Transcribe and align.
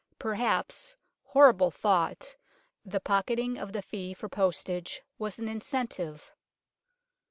Perhaps 0.17 0.95
horrible 1.21 1.69
thought! 1.69 2.35
the 2.83 2.99
pocketing 2.99 3.59
of 3.59 3.71
the 3.71 3.83
fee 3.83 4.15
for 4.15 4.27
postage 4.27 5.03
was 5.19 5.37
an 5.37 5.47
incentive. 5.47 6.31